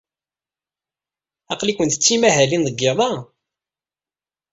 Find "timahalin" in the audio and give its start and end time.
2.05-2.63